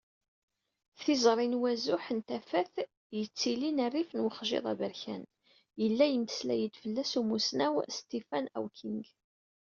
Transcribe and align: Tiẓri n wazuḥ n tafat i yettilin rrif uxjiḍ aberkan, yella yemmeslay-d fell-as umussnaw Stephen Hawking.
Tiẓri 1.01 1.47
n 1.51 1.59
wazuḥ 1.61 2.05
n 2.17 2.19
tafat 2.27 2.73
i 2.85 2.85
yettilin 3.19 3.79
rrif 3.89 4.09
uxjiḍ 4.29 4.65
aberkan, 4.73 5.23
yella 5.81 6.05
yemmeslay-d 6.07 6.73
fell-as 6.81 7.13
umussnaw 7.19 7.75
Stephen 7.97 8.45
Hawking. 8.55 9.05